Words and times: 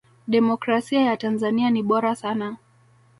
demokrasia 0.27 1.01
ya 1.01 1.17
tanzania 1.17 1.69
ni 1.69 1.83
bora 1.83 2.15
sana 2.15 2.57